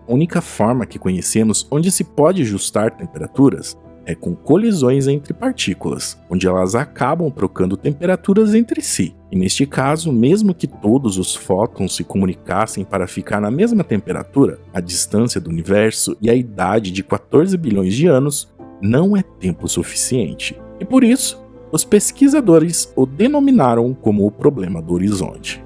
A 0.08 0.14
única 0.14 0.42
forma 0.42 0.86
que 0.86 1.00
conhecemos 1.00 1.68
onde 1.72 1.92
se 1.92 2.04
pode 2.04 2.42
ajustar 2.42 2.92
temperaturas 2.92 3.78
é 4.06 4.14
com 4.14 4.36
colisões 4.36 5.08
entre 5.08 5.34
partículas, 5.34 6.18
onde 6.30 6.48
elas 6.48 6.76
acabam 6.76 7.32
trocando 7.32 7.76
temperaturas 7.76 8.54
entre 8.54 8.82
si. 8.82 9.16
E 9.36 9.38
neste 9.38 9.66
caso, 9.66 10.14
mesmo 10.14 10.56
que 10.56 10.66
todos 10.66 11.18
os 11.18 11.36
fótons 11.36 11.94
se 11.94 12.06
comunicassem 12.06 12.86
para 12.86 13.06
ficar 13.06 13.42
na 13.42 13.52
mesma 13.52 13.84
temperatura, 13.84 14.62
a 14.74 14.80
distância 14.80 15.42
do 15.42 15.50
universo 15.50 16.16
e 16.22 16.30
a 16.30 16.34
idade 16.34 16.90
de 16.90 17.04
14 17.04 17.58
bilhões 17.58 17.94
de 17.94 18.08
anos 18.08 18.48
não 18.82 19.18
é 19.18 19.22
tempo 19.22 19.68
suficiente. 19.68 20.58
E 20.80 20.86
por 20.86 21.04
isso, 21.04 21.44
os 21.70 21.84
pesquisadores 21.84 22.90
o 22.96 23.06
denominaram 23.06 23.94
como 23.94 24.26
o 24.26 24.32
problema 24.32 24.82
do 24.82 24.94
horizonte. 24.94 25.62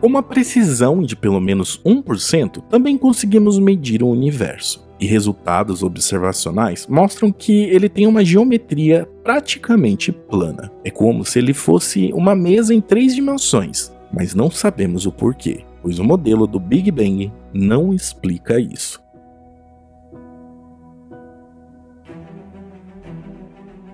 Com 0.00 0.06
uma 0.06 0.22
precisão 0.22 1.02
de 1.02 1.14
pelo 1.14 1.40
menos 1.42 1.78
1%, 1.84 2.62
também 2.70 2.96
conseguimos 2.96 3.58
medir 3.58 4.02
o 4.02 4.08
universo, 4.08 4.83
e 5.00 5.06
resultados 5.06 5.82
observacionais 5.82 6.86
mostram 6.86 7.32
que 7.32 7.64
ele 7.64 7.88
tem 7.88 8.06
uma 8.06 8.24
geometria 8.24 9.08
praticamente 9.22 10.12
plana. 10.12 10.70
É 10.84 10.90
como 10.90 11.24
se 11.24 11.38
ele 11.38 11.52
fosse 11.52 12.12
uma 12.12 12.34
mesa 12.34 12.74
em 12.74 12.80
três 12.80 13.14
dimensões, 13.14 13.92
mas 14.12 14.34
não 14.34 14.50
sabemos 14.50 15.06
o 15.06 15.12
porquê, 15.12 15.64
pois 15.82 15.98
o 15.98 16.04
modelo 16.04 16.46
do 16.46 16.60
Big 16.60 16.90
Bang 16.90 17.32
não 17.52 17.92
explica 17.92 18.58
isso. 18.58 19.04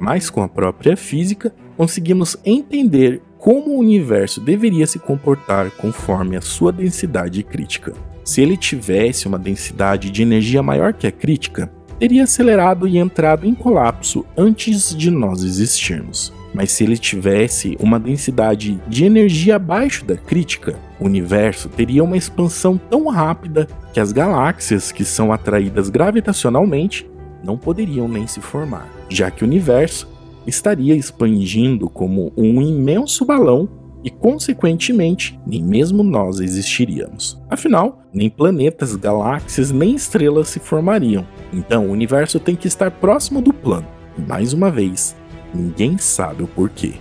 mas 0.01 0.31
com 0.31 0.43
a 0.43 0.49
própria 0.49 0.97
física, 0.97 1.55
conseguimos 1.77 2.35
entender 2.43 3.23
como 3.41 3.71
o 3.71 3.79
universo 3.79 4.39
deveria 4.39 4.87
se 4.87 4.99
comportar 4.99 5.71
conforme 5.71 6.37
a 6.37 6.43
sua 6.43 6.71
densidade 6.71 7.43
crítica. 7.43 7.95
Se 8.23 8.43
ele 8.43 8.57
tivesse 8.57 9.27
uma 9.27 9.39
densidade 9.39 10.11
de 10.11 10.23
energia 10.23 10.63
maior 10.63 10.93
que 10.93 11.07
a 11.07 11.11
crítica, 11.11 11.73
teria 11.99 12.25
acelerado 12.25 12.87
e 12.87 12.99
entrado 12.99 13.47
em 13.47 13.55
colapso 13.55 14.25
antes 14.37 14.95
de 14.95 15.11
nós 15.11 15.43
existirmos. 15.43 16.33
Mas 16.53 16.73
se 16.73 16.85
ele 16.85 16.99
tivesse 16.99 17.77
uma 17.81 17.99
densidade 17.99 18.81
de 18.87 19.05
energia 19.05 19.57
abaixo 19.57 20.05
da 20.05 20.17
crítica, 20.17 20.79
o 20.99 21.07
universo 21.07 21.69
teria 21.69 22.05
uma 22.05 22.17
expansão 22.17 22.77
tão 22.77 23.09
rápida 23.09 23.67
que 23.93 24.01
as 24.01 24.13
galáxias 24.13 24.93
que 24.93 25.05
são 25.05 25.33
atraídas 25.33 25.89
gravitacionalmente 25.89 27.09
não 27.43 27.57
poderiam 27.57 28.07
nem 28.07 28.27
se 28.27 28.41
formar, 28.41 28.89
já 29.09 29.31
que 29.31 29.45
o 29.45 29.47
universo 29.47 30.09
estaria 30.47 30.95
expandindo 30.95 31.89
como 31.89 32.33
um 32.37 32.61
imenso 32.63 33.25
balão 33.25 33.69
e, 34.03 34.11
consequentemente, 34.11 35.39
nem 35.47 35.63
mesmo 35.63 36.03
nós 36.03 36.41
existiríamos. 36.41 37.41
Afinal, 37.49 38.03
nem 38.13 38.31
planetas, 38.31 38.97
galáxias 38.97 39.71
nem 39.71 39.95
estrelas 39.95 40.49
se 40.49 40.59
formariam. 40.59 41.27
Então, 41.53 41.87
o 41.87 41.93
universo 41.93 42.41
tem 42.41 42.57
que 42.57 42.67
estar 42.67 42.91
próximo 42.91 43.43
do 43.43 43.53
plano. 43.53 43.87
E, 44.17 44.21
mais 44.23 44.53
uma 44.53 44.71
vez, 44.71 45.15
ninguém 45.55 45.99
sabe 45.99 46.43
o 46.43 46.49
porquê. 46.49 46.95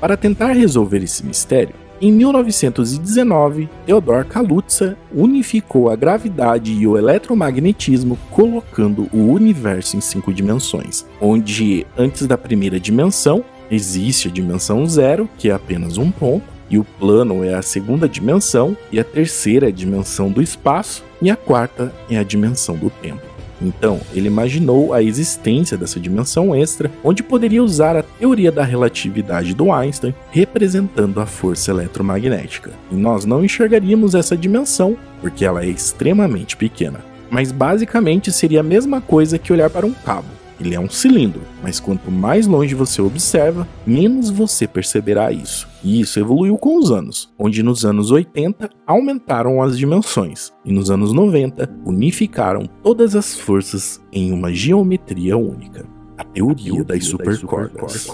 Para 0.00 0.16
tentar 0.16 0.52
resolver 0.52 1.00
esse 1.00 1.24
mistério, 1.24 1.76
em 2.02 2.10
1919, 2.10 3.68
Theodor 3.86 4.24
Kaluza 4.24 4.98
unificou 5.14 5.88
a 5.88 5.94
gravidade 5.94 6.72
e 6.72 6.84
o 6.84 6.98
eletromagnetismo, 6.98 8.18
colocando 8.28 9.08
o 9.12 9.30
universo 9.30 9.96
em 9.96 10.00
cinco 10.00 10.34
dimensões, 10.34 11.06
onde 11.20 11.86
antes 11.96 12.26
da 12.26 12.36
primeira 12.36 12.80
dimensão 12.80 13.44
existe 13.70 14.26
a 14.26 14.32
dimensão 14.32 14.84
zero, 14.84 15.30
que 15.38 15.48
é 15.48 15.52
apenas 15.52 15.96
um 15.96 16.10
ponto, 16.10 16.44
e 16.68 16.76
o 16.76 16.84
plano 16.84 17.44
é 17.44 17.54
a 17.54 17.62
segunda 17.62 18.08
dimensão, 18.08 18.76
e 18.90 18.98
a 18.98 19.04
terceira 19.04 19.66
é 19.66 19.68
a 19.68 19.72
dimensão 19.72 20.28
do 20.28 20.42
espaço, 20.42 21.04
e 21.20 21.30
a 21.30 21.36
quarta 21.36 21.94
é 22.10 22.18
a 22.18 22.24
dimensão 22.24 22.76
do 22.76 22.90
tempo. 22.90 23.31
Então, 23.62 24.00
ele 24.12 24.26
imaginou 24.26 24.92
a 24.92 25.02
existência 25.02 25.76
dessa 25.76 26.00
dimensão 26.00 26.54
extra, 26.54 26.90
onde 27.04 27.22
poderia 27.22 27.62
usar 27.62 27.96
a 27.96 28.02
teoria 28.02 28.50
da 28.50 28.64
relatividade 28.64 29.54
do 29.54 29.72
Einstein, 29.72 30.14
representando 30.30 31.20
a 31.20 31.26
força 31.26 31.70
eletromagnética. 31.70 32.72
E 32.90 32.94
nós 32.94 33.24
não 33.24 33.44
enxergaríamos 33.44 34.14
essa 34.14 34.36
dimensão, 34.36 34.96
porque 35.20 35.44
ela 35.44 35.62
é 35.62 35.68
extremamente 35.68 36.56
pequena. 36.56 37.00
Mas 37.30 37.52
basicamente 37.52 38.30
seria 38.32 38.60
a 38.60 38.64
mesma 38.64 39.00
coisa 39.00 39.38
que 39.38 39.52
olhar 39.52 39.70
para 39.70 39.86
um 39.86 39.92
cabo. 39.92 40.41
Ele 40.62 40.76
é 40.76 40.80
um 40.80 40.88
cilindro, 40.88 41.42
mas 41.60 41.80
quanto 41.80 42.08
mais 42.08 42.46
longe 42.46 42.72
você 42.72 43.02
observa, 43.02 43.66
menos 43.84 44.30
você 44.30 44.64
perceberá 44.64 45.32
isso. 45.32 45.68
E 45.82 46.00
isso 46.00 46.20
evoluiu 46.20 46.56
com 46.56 46.78
os 46.78 46.92
anos, 46.92 47.32
onde 47.36 47.64
nos 47.64 47.84
anos 47.84 48.12
80 48.12 48.70
aumentaram 48.86 49.60
as 49.60 49.76
dimensões 49.76 50.52
e 50.64 50.72
nos 50.72 50.88
anos 50.88 51.12
90 51.12 51.68
unificaram 51.84 52.68
todas 52.80 53.16
as 53.16 53.34
forças 53.34 54.00
em 54.12 54.30
uma 54.30 54.52
geometria 54.52 55.36
única. 55.36 55.84
A 56.16 56.22
teoria 56.22 56.84
das 56.84 57.06
supercordas. 57.06 58.08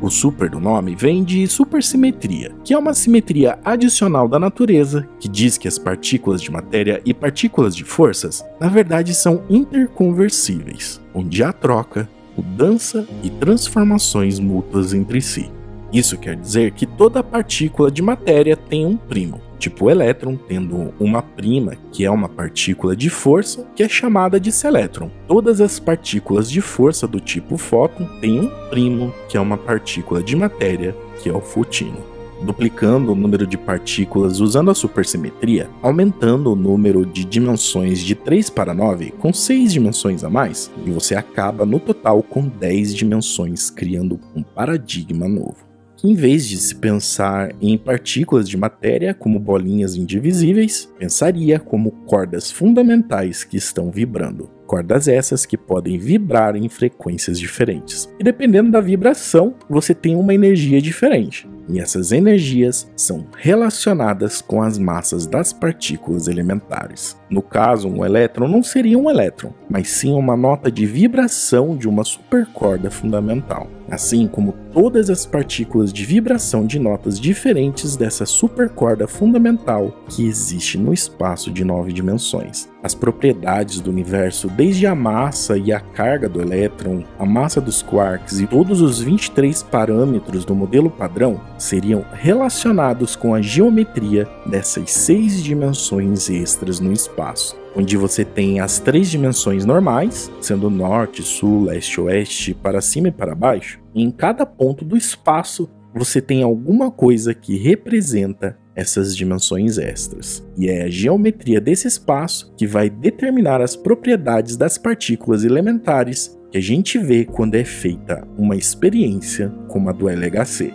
O 0.00 0.10
super 0.10 0.50
do 0.50 0.60
nome 0.60 0.94
vem 0.94 1.24
de 1.24 1.46
supersimetria, 1.46 2.54
que 2.62 2.74
é 2.74 2.78
uma 2.78 2.92
simetria 2.92 3.58
adicional 3.64 4.28
da 4.28 4.38
natureza 4.38 5.08
que 5.18 5.26
diz 5.26 5.56
que 5.56 5.66
as 5.66 5.78
partículas 5.78 6.42
de 6.42 6.50
matéria 6.50 7.00
e 7.04 7.14
partículas 7.14 7.74
de 7.74 7.82
forças, 7.82 8.44
na 8.60 8.68
verdade, 8.68 9.14
são 9.14 9.42
interconversíveis, 9.48 11.00
onde 11.14 11.42
há 11.42 11.50
troca, 11.50 12.06
mudança 12.36 13.08
e 13.22 13.30
transformações 13.30 14.38
mútuas 14.38 14.92
entre 14.92 15.22
si. 15.22 15.50
Isso 15.90 16.18
quer 16.18 16.36
dizer 16.36 16.72
que 16.72 16.84
toda 16.84 17.22
partícula 17.22 17.90
de 17.90 18.02
matéria 18.02 18.54
tem 18.54 18.84
um 18.84 18.98
primo, 18.98 19.40
tipo 19.58 19.90
elétron 19.90 20.36
tendo 20.36 20.92
uma 20.98 21.22
prima, 21.22 21.74
que 21.92 22.04
é 22.04 22.10
uma 22.10 22.28
partícula 22.28 22.94
de 22.94 23.10
força, 23.10 23.66
que 23.74 23.82
é 23.82 23.88
chamada 23.88 24.38
de 24.38 24.52
selétron. 24.52 25.10
Todas 25.26 25.60
as 25.60 25.78
partículas 25.78 26.50
de 26.50 26.60
força 26.60 27.06
do 27.06 27.20
tipo 27.20 27.56
fóton 27.56 28.06
têm 28.20 28.40
um 28.40 28.68
primo, 28.68 29.12
que 29.28 29.36
é 29.36 29.40
uma 29.40 29.56
partícula 29.56 30.22
de 30.22 30.36
matéria, 30.36 30.94
que 31.22 31.28
é 31.28 31.32
o 31.32 31.40
fotino 31.40 32.16
duplicando 32.42 33.12
o 33.12 33.14
número 33.14 33.46
de 33.46 33.56
partículas 33.56 34.40
usando 34.40 34.70
a 34.70 34.74
supersimetria, 34.74 35.70
aumentando 35.82 36.52
o 36.52 36.56
número 36.56 37.06
de 37.06 37.24
dimensões 37.24 38.00
de 38.00 38.14
3 38.14 38.50
para 38.50 38.74
9 38.74 39.12
com 39.12 39.32
6 39.32 39.72
dimensões 39.72 40.22
a 40.24 40.30
mais, 40.30 40.70
e 40.84 40.90
você 40.90 41.14
acaba 41.14 41.64
no 41.64 41.80
total 41.80 42.22
com 42.22 42.46
10 42.46 42.94
dimensões, 42.94 43.70
criando 43.70 44.20
um 44.34 44.42
paradigma 44.42 45.28
novo. 45.28 45.65
Que 45.96 46.08
em 46.08 46.14
vez 46.14 46.46
de 46.46 46.58
se 46.58 46.74
pensar 46.74 47.54
em 47.60 47.78
partículas 47.78 48.48
de 48.48 48.56
matéria 48.56 49.14
como 49.14 49.38
bolinhas 49.38 49.94
indivisíveis, 49.96 50.92
pensaria 50.98 51.58
como 51.58 51.90
cordas 52.06 52.50
fundamentais 52.50 53.44
que 53.44 53.56
estão 53.56 53.90
vibrando. 53.90 54.55
Cordas 54.66 55.08
essas 55.08 55.46
que 55.46 55.56
podem 55.56 55.98
vibrar 55.98 56.56
em 56.56 56.68
frequências 56.68 57.38
diferentes. 57.38 58.08
E 58.18 58.24
dependendo 58.24 58.70
da 58.70 58.80
vibração, 58.80 59.54
você 59.68 59.94
tem 59.94 60.16
uma 60.16 60.34
energia 60.34 60.80
diferente 60.80 61.48
e 61.68 61.80
essas 61.80 62.12
energias 62.12 62.90
são 62.96 63.26
relacionadas 63.36 64.40
com 64.40 64.62
as 64.62 64.78
massas 64.78 65.26
das 65.26 65.52
partículas 65.52 66.28
elementares. 66.28 67.16
No 67.28 67.42
caso, 67.42 67.88
um 67.88 68.04
elétron 68.04 68.46
não 68.46 68.62
seria 68.62 68.98
um 68.98 69.10
elétron, 69.10 69.52
mas 69.68 69.88
sim 69.88 70.12
uma 70.12 70.36
nota 70.36 70.70
de 70.70 70.86
vibração 70.86 71.76
de 71.76 71.88
uma 71.88 72.04
supercorda 72.04 72.90
fundamental, 72.90 73.68
assim 73.90 74.28
como 74.28 74.54
todas 74.72 75.10
as 75.10 75.26
partículas 75.26 75.92
de 75.92 76.04
vibração 76.04 76.66
de 76.66 76.78
notas 76.78 77.18
diferentes 77.18 77.96
dessa 77.96 78.24
supercorda 78.24 79.08
fundamental 79.08 80.04
que 80.08 80.26
existe 80.26 80.78
no 80.78 80.92
espaço 80.92 81.50
de 81.50 81.64
nove 81.64 81.92
dimensões. 81.92 82.68
As 82.86 82.94
propriedades 82.94 83.80
do 83.80 83.90
universo, 83.90 84.46
desde 84.46 84.86
a 84.86 84.94
massa 84.94 85.58
e 85.58 85.72
a 85.72 85.80
carga 85.80 86.28
do 86.28 86.40
elétron, 86.40 87.02
a 87.18 87.26
massa 87.26 87.60
dos 87.60 87.82
quarks 87.82 88.38
e 88.38 88.46
todos 88.46 88.80
os 88.80 89.00
23 89.00 89.60
parâmetros 89.64 90.44
do 90.44 90.54
modelo 90.54 90.88
padrão, 90.88 91.40
seriam 91.58 92.04
relacionados 92.12 93.16
com 93.16 93.34
a 93.34 93.42
geometria 93.42 94.28
dessas 94.46 94.92
seis 94.92 95.42
dimensões 95.42 96.30
extras 96.30 96.78
no 96.78 96.92
espaço, 96.92 97.58
onde 97.74 97.96
você 97.96 98.24
tem 98.24 98.60
as 98.60 98.78
três 98.78 99.10
dimensões 99.10 99.64
normais, 99.64 100.30
sendo 100.40 100.70
norte, 100.70 101.24
sul, 101.24 101.64
leste, 101.64 102.00
oeste, 102.00 102.54
para 102.54 102.80
cima 102.80 103.08
e 103.08 103.12
para 103.12 103.34
baixo. 103.34 103.80
E 103.96 104.00
em 104.00 104.12
cada 104.12 104.46
ponto 104.46 104.84
do 104.84 104.96
espaço 104.96 105.68
você 105.92 106.20
tem 106.20 106.44
alguma 106.44 106.88
coisa 106.88 107.34
que 107.34 107.58
representa 107.58 108.56
essas 108.76 109.16
dimensões 109.16 109.78
extras. 109.78 110.44
E 110.56 110.68
é 110.68 110.82
a 110.82 110.90
geometria 110.90 111.60
desse 111.60 111.88
espaço 111.88 112.52
que 112.56 112.66
vai 112.66 112.90
determinar 112.90 113.62
as 113.62 113.74
propriedades 113.74 114.56
das 114.56 114.76
partículas 114.76 115.42
elementares 115.42 116.38
que 116.52 116.58
a 116.58 116.60
gente 116.60 116.98
vê 116.98 117.24
quando 117.24 117.54
é 117.54 117.64
feita 117.64 118.28
uma 118.36 118.54
experiência 118.54 119.48
como 119.68 119.88
a 119.88 119.92
do 119.92 120.08
LHC. 120.08 120.72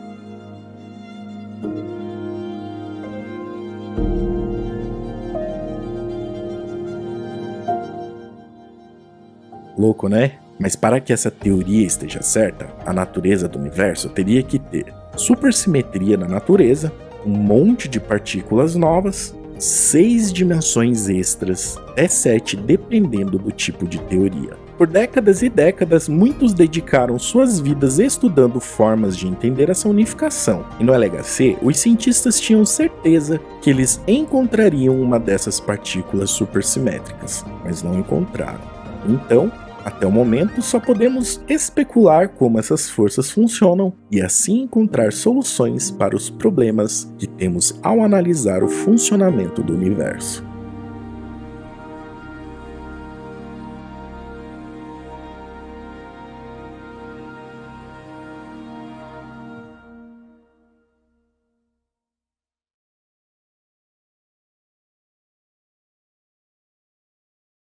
Louco, 9.78 10.08
né? 10.10 10.34
Mas 10.60 10.76
para 10.76 11.00
que 11.00 11.12
essa 11.12 11.32
teoria 11.32 11.88
esteja 11.88 12.22
certa, 12.22 12.68
a 12.86 12.94
natureza 12.94 13.48
do 13.48 13.58
universo 13.58 14.10
teria 14.10 14.44
que 14.44 14.60
ter 14.60 14.94
supersimetria 15.16 16.18
na 16.18 16.28
natureza, 16.28 16.94
um 17.26 17.32
monte 17.32 17.88
de 17.88 18.00
partículas 18.00 18.76
novas, 18.76 19.36
seis 19.58 20.34
dimensões 20.34 21.08
extras, 21.08 21.78
até 21.90 22.08
sete 22.08 22.58
dependendo 22.58 23.38
do 23.38 23.52
tipo 23.52 23.88
de 23.88 24.00
teoria. 24.00 24.58
Por 24.78 24.88
décadas 24.88 25.44
e 25.44 25.50
décadas, 25.50 26.10
muitos 26.10 26.54
dedicaram 26.54 27.20
suas 27.20 27.60
vidas 27.60 28.00
estudando 28.00 28.60
formas 28.60 29.16
de 29.16 29.28
entender 29.28 29.70
essa 29.70 29.88
unificação, 29.88 30.66
e 30.80 30.84
no 30.84 30.92
LHC, 30.92 31.58
os 31.62 31.78
cientistas 31.78 32.40
tinham 32.40 32.66
certeza 32.66 33.40
que 33.62 33.70
eles 33.70 34.02
encontrariam 34.08 35.00
uma 35.00 35.20
dessas 35.20 35.60
partículas 35.60 36.32
supersimétricas, 36.32 37.46
mas 37.64 37.84
não 37.84 38.00
encontraram. 38.00 38.62
Então, 39.08 39.52
até 39.86 40.06
o 40.06 40.12
momento, 40.12 40.62
só 40.62 40.80
podemos 40.80 41.41
especular 41.48 42.30
como 42.30 42.60
essas 42.60 42.89
forças 42.89 43.32
funcionam 43.32 43.94
e 44.12 44.22
assim 44.22 44.63
encontrar 44.63 45.13
soluções 45.13 45.89
para 45.89 46.15
os 46.15 46.30
problemas 46.30 47.12
que 47.17 47.28
temos 47.28 47.80
ao 47.82 48.02
analisar 48.02 48.63
o 48.63 48.67
funcionamento 48.67 49.63
do 49.63 49.74
universo. 49.74 50.51